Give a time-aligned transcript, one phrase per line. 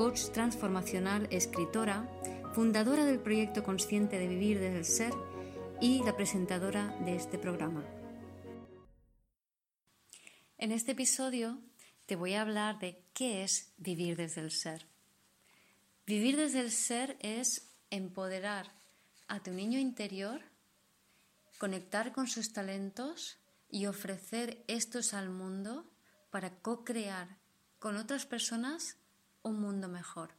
[0.00, 2.08] coach transformacional, escritora,
[2.54, 5.12] fundadora del proyecto Consciente de Vivir desde el Ser
[5.78, 7.84] y la presentadora de este programa.
[10.56, 11.60] En este episodio
[12.06, 14.86] te voy a hablar de qué es vivir desde el ser.
[16.06, 18.72] Vivir desde el ser es empoderar
[19.28, 20.40] a tu niño interior,
[21.58, 23.36] conectar con sus talentos
[23.68, 25.92] y ofrecer estos al mundo
[26.30, 27.36] para co-crear
[27.78, 28.96] con otras personas
[29.42, 30.34] un mundo mejor.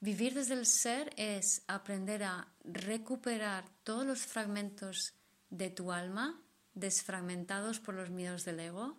[0.00, 5.14] Vivir desde el ser es aprender a recuperar todos los fragmentos
[5.48, 6.42] de tu alma
[6.74, 8.98] desfragmentados por los miedos del ego,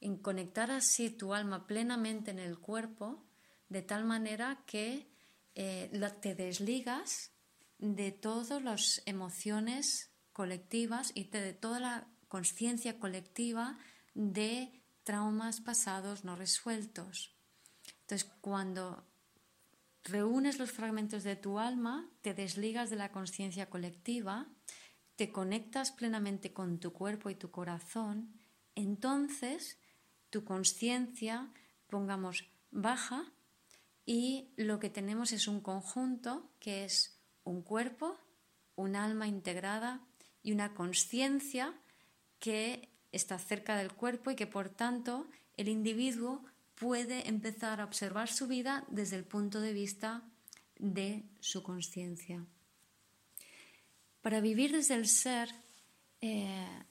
[0.00, 3.24] en conectar así tu alma plenamente en el cuerpo,
[3.68, 5.06] de tal manera que
[5.54, 7.32] eh, te desligas
[7.78, 13.78] de todas las emociones colectivas y de toda la conciencia colectiva
[14.14, 17.35] de traumas pasados no resueltos.
[18.06, 19.04] Entonces, cuando
[20.04, 24.46] reúnes los fragmentos de tu alma, te desligas de la conciencia colectiva,
[25.16, 28.32] te conectas plenamente con tu cuerpo y tu corazón,
[28.76, 29.80] entonces
[30.30, 31.50] tu conciencia,
[31.88, 33.24] pongamos, baja
[34.04, 38.16] y lo que tenemos es un conjunto que es un cuerpo,
[38.76, 40.00] un alma integrada
[40.44, 41.74] y una conciencia
[42.38, 46.44] que está cerca del cuerpo y que por tanto el individuo
[46.76, 50.22] puede empezar a observar su vida desde el punto de vista
[50.78, 52.44] de su conciencia.
[54.20, 55.50] Para vivir desde el ser,
[56.20, 56.84] eh,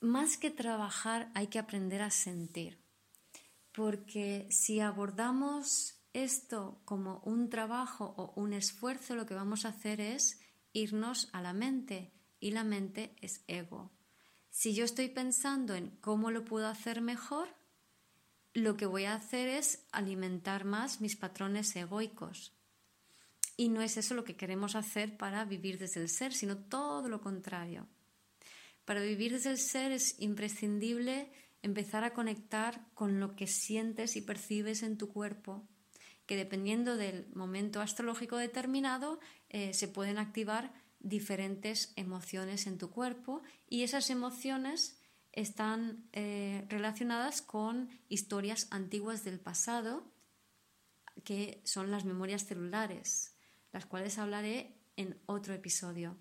[0.00, 2.78] más que trabajar hay que aprender a sentir,
[3.72, 10.00] porque si abordamos esto como un trabajo o un esfuerzo, lo que vamos a hacer
[10.00, 10.40] es
[10.72, 13.90] irnos a la mente y la mente es ego.
[14.50, 17.48] Si yo estoy pensando en cómo lo puedo hacer mejor,
[18.54, 22.52] lo que voy a hacer es alimentar más mis patrones egoicos.
[23.56, 27.08] Y no es eso lo que queremos hacer para vivir desde el ser, sino todo
[27.08, 27.86] lo contrario.
[28.84, 31.30] Para vivir desde el ser es imprescindible
[31.62, 35.68] empezar a conectar con lo que sientes y percibes en tu cuerpo,
[36.26, 43.42] que dependiendo del momento astrológico determinado eh, se pueden activar diferentes emociones en tu cuerpo
[43.68, 45.01] y esas emociones
[45.32, 50.04] están eh, relacionadas con historias antiguas del pasado,
[51.24, 53.34] que son las memorias celulares,
[53.72, 56.16] las cuales hablaré en otro episodio.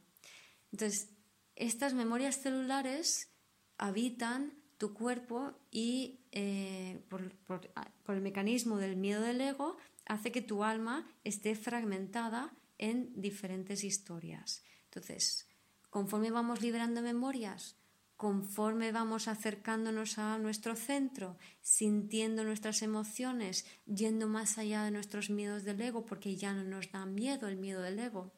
[0.71, 1.09] Entonces,
[1.55, 3.29] estas memorias celulares
[3.77, 10.41] habitan tu cuerpo y eh, por, por el mecanismo del miedo del ego hace que
[10.41, 14.63] tu alma esté fragmentada en diferentes historias.
[14.85, 15.47] Entonces,
[15.89, 17.75] conforme vamos liberando memorias,
[18.21, 25.63] conforme vamos acercándonos a nuestro centro, sintiendo nuestras emociones, yendo más allá de nuestros miedos
[25.63, 28.31] del ego, porque ya no nos da miedo el miedo del ego.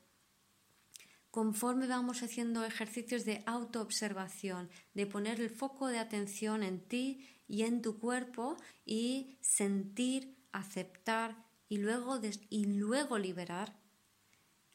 [1.32, 7.64] Conforme vamos haciendo ejercicios de autoobservación, de poner el foco de atención en ti y
[7.64, 8.56] en tu cuerpo
[8.86, 13.76] y sentir, aceptar y luego, y luego liberar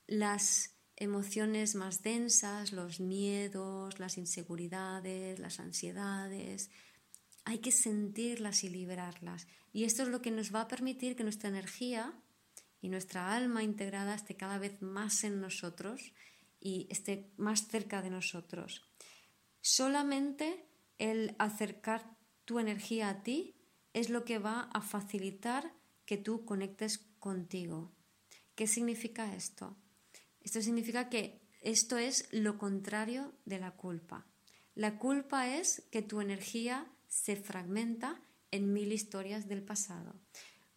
[0.06, 6.70] las emociones más densas, los miedos, las inseguridades, las ansiedades.
[7.44, 9.46] Hay que sentirlas y liberarlas.
[9.72, 12.12] Y esto es lo que nos va a permitir que nuestra energía
[12.82, 16.12] y nuestra alma integrada esté cada vez más en nosotros
[16.60, 18.84] y esté más cerca de nosotros.
[19.60, 20.66] Solamente
[20.98, 23.54] el acercar tu energía a ti
[23.92, 25.72] es lo que va a facilitar
[26.04, 27.92] que tú conectes contigo.
[28.56, 29.76] ¿Qué significa esto?
[30.48, 34.24] Esto significa que esto es lo contrario de la culpa.
[34.74, 40.18] La culpa es que tu energía se fragmenta en mil historias del pasado.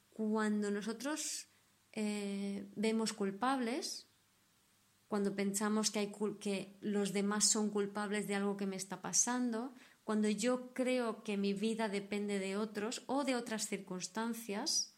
[0.10, 1.48] Cuando nosotros
[1.94, 4.10] eh, vemos culpables,
[5.08, 10.74] cuando pensamos que, los demás son culpables de algo que me está pasando, cuando yo
[10.74, 14.94] creo que mi vida depende de otros o de otras circunstancias,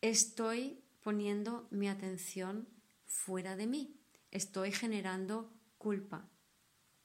[0.00, 2.66] estoy poniendo mi atención
[3.04, 4.00] fuera de mí
[4.36, 6.28] estoy generando culpa.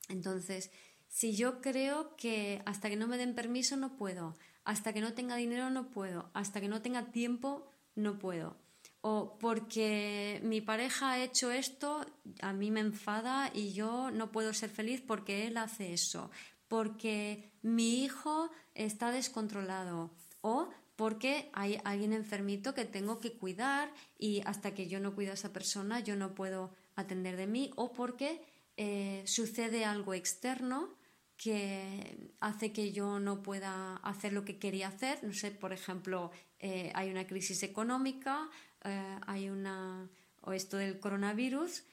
[0.10, 0.72] Entonces,
[1.08, 5.14] si yo creo que hasta que no me den permiso no puedo, hasta que no
[5.14, 8.58] tenga dinero no puedo, hasta que no tenga tiempo no puedo,
[9.02, 12.06] o porque mi pareja ha hecho esto,
[12.42, 16.32] a mí me enfada y yo no puedo ser feliz porque él hace eso,
[16.68, 20.12] porque mi hijo está descontrolado
[20.42, 25.32] o porque hay alguien enfermito que tengo que cuidar y hasta que yo no cuido
[25.32, 28.42] a esa persona yo no puedo atender de mí o porque
[28.78, 30.90] eh, sucede algo externo
[31.38, 35.24] que hace que yo no pueda hacer lo que quería hacer.
[35.24, 38.50] No sé, por ejemplo, eh, hay una crisis económica,
[38.84, 40.10] eh, hay una,
[40.42, 41.84] o esto del coronavirus,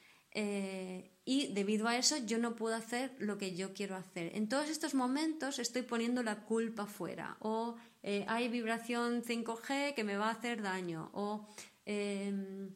[1.25, 4.35] y debido a eso yo no puedo hacer lo que yo quiero hacer.
[4.35, 10.17] En todos estos momentos estoy poniendo la culpa fuera, o hay vibración 5G que me
[10.17, 11.47] va a hacer daño, o
[11.85, 12.75] em,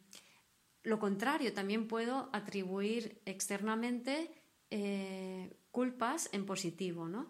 [0.83, 4.31] lo contrario, también puedo atribuir externamente
[5.71, 7.29] culpas en positivo, ¿no?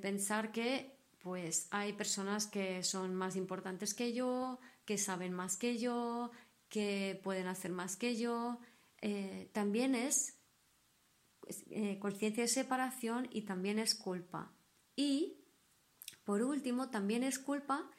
[0.00, 5.78] pensar que pues hay personas que son más importantes que yo, que saben más que
[5.78, 6.30] yo,
[6.68, 8.58] que pueden hacer más que yo.
[9.02, 10.38] Eh, también es
[11.70, 14.52] eh, conciencia de separación y también es culpa.
[14.96, 15.36] Y,
[16.24, 17.90] por último, también es culpa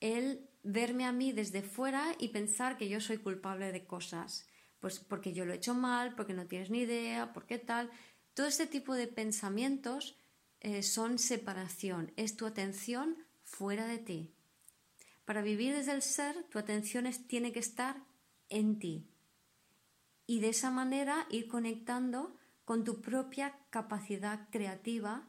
[0.00, 4.46] el verme a mí desde fuera y pensar que yo soy culpable de cosas.
[4.80, 7.90] Pues porque yo lo he hecho mal, porque no tienes ni idea, porque tal.
[8.34, 10.16] Todo este tipo de pensamientos
[10.60, 14.34] eh, son separación, es tu atención fuera de ti.
[15.24, 18.02] Para vivir desde el ser, tu atención tiene que estar
[18.48, 19.06] en ti.
[20.26, 25.28] Y de esa manera ir conectando con tu propia capacidad creativa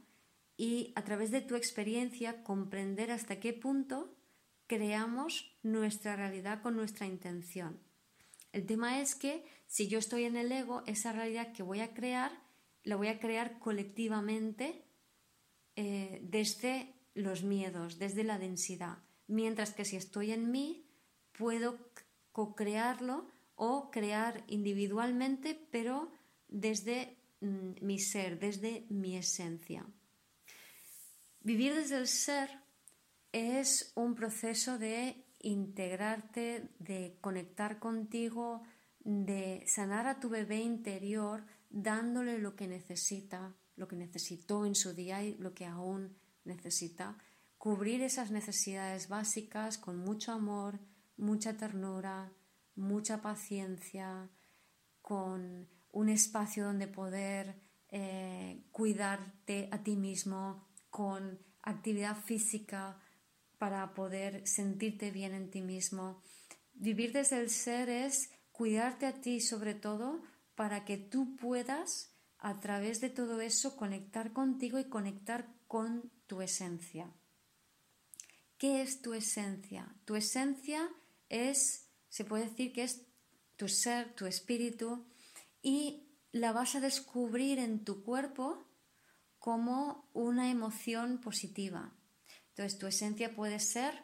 [0.57, 4.15] y a través de tu experiencia comprender hasta qué punto
[4.71, 7.77] creamos nuestra realidad con nuestra intención.
[8.53, 11.93] El tema es que si yo estoy en el ego, esa realidad que voy a
[11.93, 12.31] crear,
[12.83, 14.85] la voy a crear colectivamente
[15.75, 18.99] eh, desde los miedos, desde la densidad
[19.31, 20.85] mientras que si estoy en mí,
[21.31, 21.79] puedo
[22.31, 26.11] co-crearlo o crear individualmente, pero
[26.47, 29.85] desde mm, mi ser, desde mi esencia.
[31.39, 32.49] Vivir desde el ser
[33.31, 38.63] es un proceso de integrarte, de conectar contigo,
[38.99, 44.93] de sanar a tu bebé interior dándole lo que necesita, lo que necesitó en su
[44.93, 47.17] día y lo que aún necesita.
[47.57, 50.79] Cubrir esas necesidades básicas con mucho amor,
[51.17, 52.33] mucha ternura,
[52.75, 54.29] mucha paciencia,
[55.01, 63.00] con un espacio donde poder eh, cuidarte a ti mismo, con actividad física
[63.61, 66.19] para poder sentirte bien en ti mismo.
[66.73, 70.23] Vivir desde el ser es cuidarte a ti sobre todo
[70.55, 76.41] para que tú puedas a través de todo eso conectar contigo y conectar con tu
[76.41, 77.13] esencia.
[78.57, 79.95] ¿Qué es tu esencia?
[80.05, 80.89] Tu esencia
[81.29, 83.05] es, se puede decir que es
[83.57, 85.05] tu ser, tu espíritu,
[85.61, 88.65] y la vas a descubrir en tu cuerpo
[89.37, 91.93] como una emoción positiva.
[92.61, 94.03] Entonces, tu esencia puede ser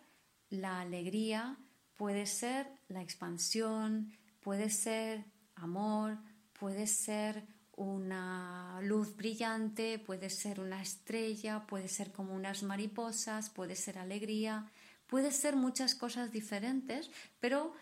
[0.49, 1.59] la alegría,
[1.95, 6.17] puede ser la expansión, puede ser amor,
[6.53, 7.45] puede ser
[7.75, 14.71] una luz brillante, puede ser una estrella, puede ser como unas mariposas, puede ser alegría,
[15.05, 17.75] puede ser muchas cosas diferentes, pero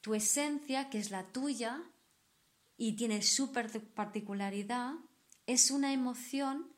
[0.00, 1.82] tu esencia, que es la tuya
[2.78, 4.94] y tiene su particularidad,
[5.44, 6.72] es una emoción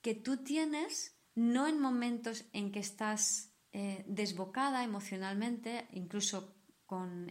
[0.00, 6.56] que tú tienes no en momentos en que estás eh, desbocada emocionalmente, incluso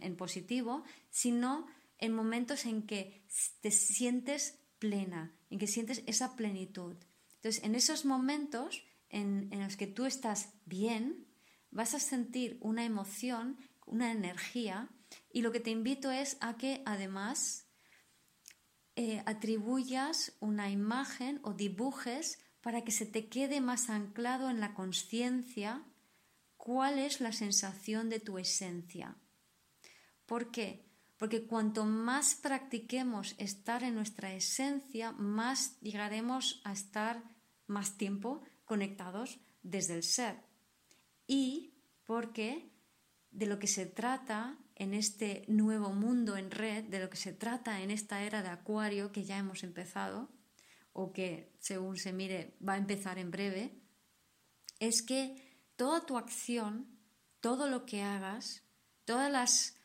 [0.00, 1.66] en positivo, sino
[1.98, 3.26] en momentos en que
[3.60, 6.96] te sientes plena, en que sientes esa plenitud.
[7.36, 11.26] Entonces, en esos momentos en, los que tú estás bien,
[11.70, 14.90] vas a sentir una emoción, una energía,
[15.32, 17.66] y lo que te invito es a que además
[18.94, 24.74] eh, atribuyas una imagen o dibujes para que se te quede más anclado en la
[24.74, 25.84] conciencia
[26.56, 29.16] cuál es la sensación de tu esencia.
[30.26, 30.84] ¿Por qué?
[31.16, 37.22] porque cuanto más practiquemos estar en nuestra esencia, más llegaremos a estar
[37.68, 40.42] más tiempo conectados desde el ser.
[41.28, 41.72] Y
[42.04, 42.72] porque
[43.30, 47.32] de lo que se trata en este nuevo mundo en red, de lo que se
[47.32, 50.28] trata en esta era de Acuario que ya hemos empezado,
[50.98, 53.78] o que según se mire va a empezar en breve,
[54.80, 56.98] es que toda tu acción,
[57.40, 58.62] todo lo que hagas,
[59.04, 59.76] todas las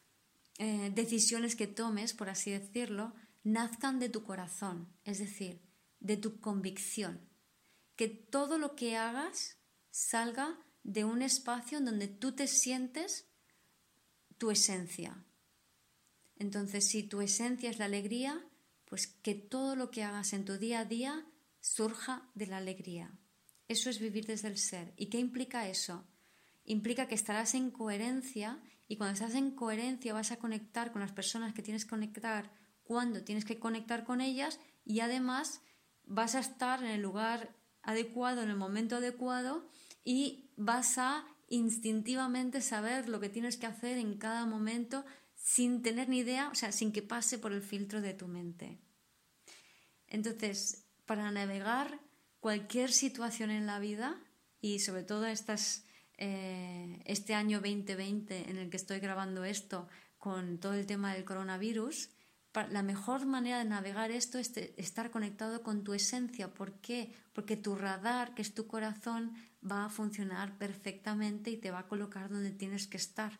[0.57, 3.13] eh, decisiones que tomes, por así decirlo,
[3.43, 5.61] nazcan de tu corazón, es decir,
[5.99, 7.27] de tu convicción.
[7.97, 9.57] Que todo lo que hagas
[9.89, 13.27] salga de un espacio en donde tú te sientes
[14.37, 15.25] tu esencia.
[16.37, 18.47] Entonces, si tu esencia es la alegría,
[18.91, 21.25] pues que todo lo que hagas en tu día a día
[21.61, 23.17] surja de la alegría.
[23.69, 24.93] Eso es vivir desde el ser.
[24.97, 26.05] ¿Y qué implica eso?
[26.65, 31.13] Implica que estarás en coherencia y cuando estás en coherencia vas a conectar con las
[31.13, 32.51] personas que tienes que conectar
[32.83, 35.61] cuando tienes que conectar con ellas y además
[36.03, 39.69] vas a estar en el lugar adecuado, en el momento adecuado
[40.03, 45.05] y vas a instintivamente saber lo que tienes que hacer en cada momento
[45.41, 48.79] sin tener ni idea, o sea, sin que pase por el filtro de tu mente.
[50.07, 51.99] Entonces, para navegar
[52.39, 54.21] cualquier situación en la vida
[54.59, 55.85] y sobre todo estas,
[56.17, 61.25] eh, este año 2020 en el que estoy grabando esto con todo el tema del
[61.25, 62.09] coronavirus,
[62.69, 66.53] la mejor manera de navegar esto es estar conectado con tu esencia.
[66.53, 67.13] ¿Por qué?
[67.33, 69.33] Porque tu radar, que es tu corazón,
[69.63, 73.39] va a funcionar perfectamente y te va a colocar donde tienes que estar.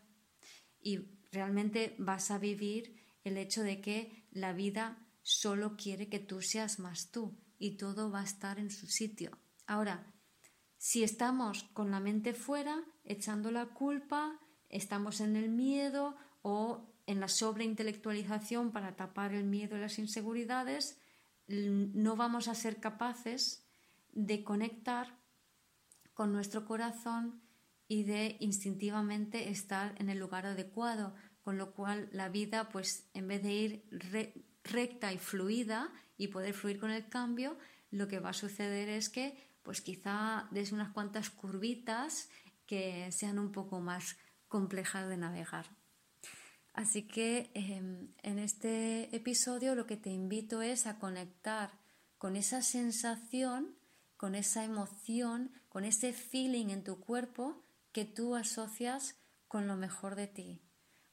[0.82, 6.42] Y realmente vas a vivir el hecho de que la vida solo quiere que tú
[6.42, 9.38] seas más tú y todo va a estar en su sitio.
[9.68, 10.12] Ahora,
[10.78, 17.20] si estamos con la mente fuera, echando la culpa, estamos en el miedo o en
[17.20, 21.00] la sobreintelectualización para tapar el miedo y las inseguridades,
[21.48, 23.68] no vamos a ser capaces
[24.12, 25.20] de conectar
[26.14, 27.42] con nuestro corazón
[27.92, 33.28] y de instintivamente estar en el lugar adecuado, con lo cual la vida, pues en
[33.28, 37.58] vez de ir recta y fluida y poder fluir con el cambio,
[37.90, 42.30] lo que va a suceder es que pues quizá des unas cuantas curvitas
[42.66, 44.16] que sean un poco más
[44.48, 45.66] complejas de navegar.
[46.72, 51.74] Así que em, en este episodio lo que te invito es a conectar
[52.18, 53.76] con esa sensación,
[54.16, 59.16] con esa emoción, con ese feeling en tu cuerpo que tú asocias
[59.48, 60.62] con lo mejor de ti.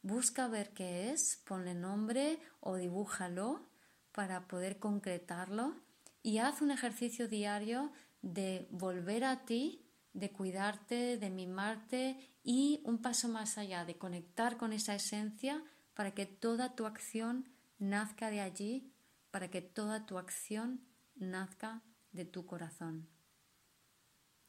[0.02, 3.68] Busca ver qué es, ponle nombre o dibújalo
[4.12, 5.74] para poder concretarlo
[6.22, 7.92] y haz un ejercicio diario
[8.22, 14.56] de volver a ti, de cuidarte, de mimarte y un paso más allá, de conectar
[14.56, 15.62] con esa esencia
[15.94, 18.92] para que toda tu acción nazca de allí,
[19.30, 20.84] para que toda tu acción
[21.16, 21.82] nazca
[22.12, 23.08] de tu corazón.